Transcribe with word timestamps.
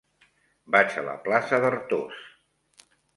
Vaig 0.75 0.95
a 1.01 1.03
la 1.09 1.13
plaça 1.27 1.59
d'Artós. 1.65 2.25